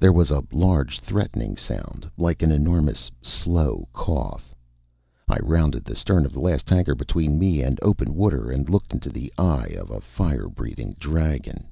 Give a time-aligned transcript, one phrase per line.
[0.00, 4.54] There was a large, threatening sound, like an enormous slow cough.
[5.28, 8.94] I rounded the stern of the last tanker between me and open water, and looked
[8.94, 11.68] into the eye of a fire breathing dragon.